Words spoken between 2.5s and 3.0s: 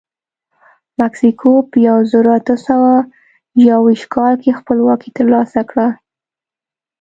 سوه